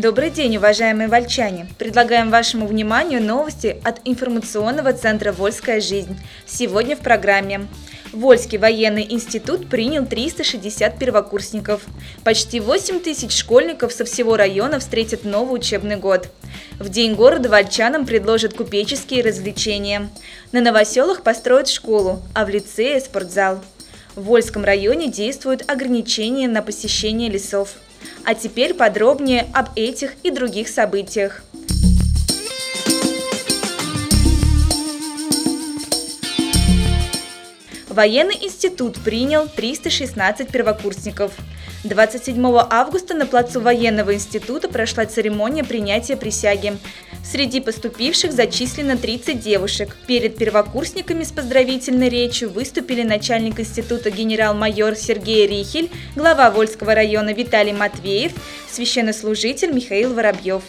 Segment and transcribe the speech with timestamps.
[0.00, 1.68] Добрый день, уважаемые вольчане!
[1.76, 6.18] Предлагаем вашему вниманию новости от информационного центра «Вольская жизнь».
[6.46, 7.66] Сегодня в программе.
[8.10, 11.82] Вольский военный институт принял 360 первокурсников.
[12.24, 16.30] Почти 8 тысяч школьников со всего района встретят новый учебный год.
[16.78, 20.08] В День города вольчанам предложат купеческие развлечения.
[20.50, 23.62] На новоселах построят школу, а в лицее– спортзал.
[24.16, 27.74] В Вольском районе действуют ограничения на посещение лесов.
[28.24, 31.42] А теперь подробнее об этих и других событиях.
[38.00, 41.32] Военный институт принял 316 первокурсников.
[41.84, 46.78] 27 августа на плацу военного института прошла церемония принятия присяги.
[47.22, 49.98] Среди поступивших зачислено 30 девушек.
[50.06, 57.74] Перед первокурсниками с поздравительной речью выступили начальник института генерал-майор Сергей Рихель, глава Вольского района Виталий
[57.74, 58.32] Матвеев,
[58.72, 60.62] священнослужитель Михаил Воробьев.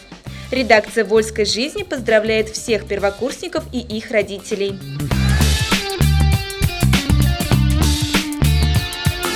[0.50, 4.78] Редакция «Вольской жизни» поздравляет всех первокурсников и их родителей.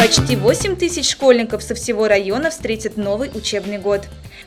[0.07, 4.03] Почти 8 тысяч школьников со всего района встретят новый учебный год.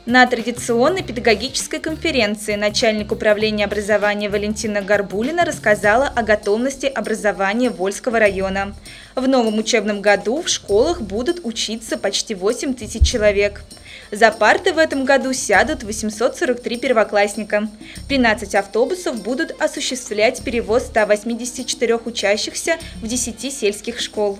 [0.06, 8.74] На традиционной педагогической конференции начальник управления образования Валентина Горбулина рассказала о готовности образования Вольского района.
[9.14, 13.62] В новом учебном году в школах будут учиться почти 8 тысяч человек.
[14.10, 17.68] За парты в этом году сядут 843 первоклассника.
[18.08, 24.38] 13 автобусов будут осуществлять перевоз 184 учащихся в 10 сельских школ.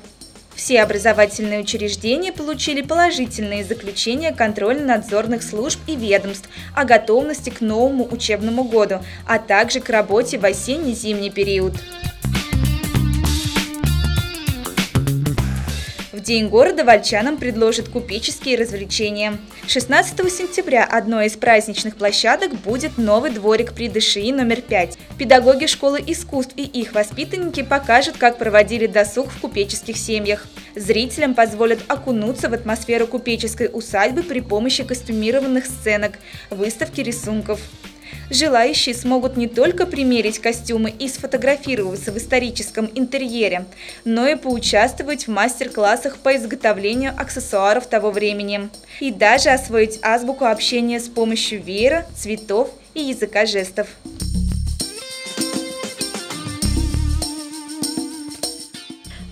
[0.61, 8.64] Все образовательные учреждения получили положительные заключения контрольно-надзорных служб и ведомств о готовности к новому учебному
[8.64, 11.72] году, а также к работе в осенне-зимний период.
[16.25, 19.38] День города вольчанам предложат купеческие развлечения.
[19.66, 24.98] 16 сентября одной из праздничных площадок будет новый дворик при ДШИ номер 5.
[25.16, 30.47] Педагоги школы искусств и их воспитанники покажут, как проводили досуг в купеческих семьях.
[30.75, 36.19] Зрителям позволят окунуться в атмосферу купеческой усадьбы при помощи костюмированных сценок,
[36.50, 37.60] выставки рисунков.
[38.30, 43.66] Желающие смогут не только примерить костюмы и сфотографироваться в историческом интерьере,
[44.04, 48.69] но и поучаствовать в мастер-классах по изготовлению аксессуаров того времени
[49.00, 53.88] и даже освоить азбуку общения с помощью веера, цветов и языка жестов.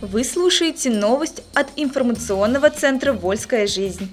[0.03, 4.13] Вы слушаете новость от информационного центра «Вольская жизнь».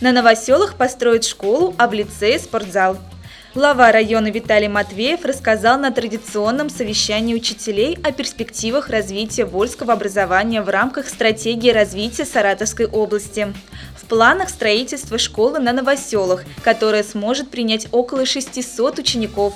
[0.00, 2.96] На новоселах построят школу, а в лицее– спортзал–
[3.52, 10.68] Глава района Виталий Матвеев рассказал на традиционном совещании учителей о перспективах развития вольского образования в
[10.68, 13.52] рамках стратегии развития Саратовской области.
[13.96, 19.54] В планах строительства школы на новоселах, которая сможет принять около 600 учеников.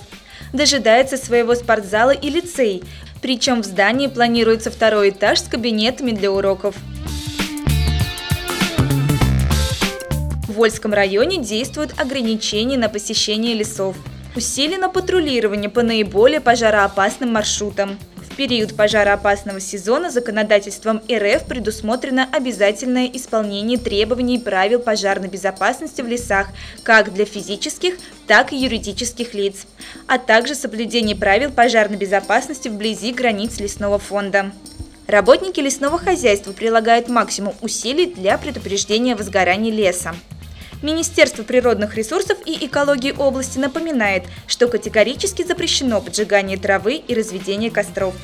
[0.53, 2.83] Дожидается своего спортзала и лицей,
[3.22, 6.75] причем в здании планируется второй этаж с кабинетами для уроков.
[10.54, 13.97] В Вольском районе действуют ограничения на посещение лесов.
[14.37, 17.98] Усилено патрулирование по наиболее пожароопасным маршрутам.
[18.15, 26.47] В период пожароопасного сезона законодательством РФ предусмотрено обязательное исполнение требований правил пожарной безопасности в лесах
[26.84, 27.94] как для физических,
[28.28, 29.66] так и юридических лиц,
[30.06, 34.53] а также соблюдение правил пожарной безопасности вблизи границ лесного фонда.
[35.09, 40.15] Работники лесного хозяйства прилагают максимум усилий для предупреждения возгорания леса.
[40.84, 48.15] Министерство природных ресурсов и экологии области напоминает, что категорически запрещено поджигание травы и разведение костров.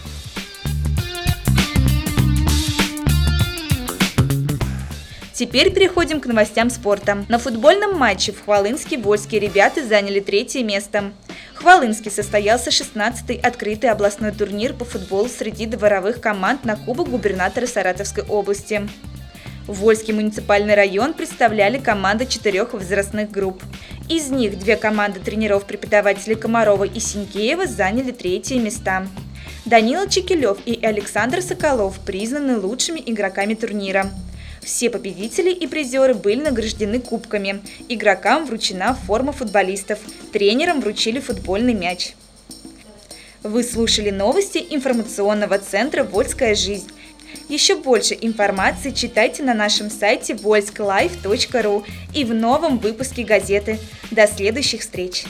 [5.33, 7.25] Теперь переходим к новостям спорта.
[7.31, 11.13] На футбольном матче в Хвалынске вольские ребята заняли третье место.
[11.55, 17.67] В Хвалынске состоялся 16-й открытый областной турнир по футболу среди дворовых команд на Кубок губернатора
[17.67, 18.87] Саратовской области.
[19.71, 23.63] Вольский муниципальный район представляли команды четырех возрастных групп.
[24.09, 29.07] Из них две команды тренеров-преподавателей Комарова и Синькеева заняли третьи места.
[29.65, 34.11] Данила Чекилев и Александр Соколов признаны лучшими игроками турнира.
[34.61, 37.61] Все победители и призеры были награждены кубками.
[37.89, 40.01] Игрокам вручена форма футболистов,
[40.33, 42.15] тренерам вручили футбольный мяч.
[43.45, 46.91] Вы слушали новости информационного центра «Вольская жизнь».
[47.49, 51.85] Еще больше информации читайте на нашем сайте voicelife.ru
[52.15, 53.79] и в новом выпуске газеты.
[54.11, 55.25] До следующих встреч!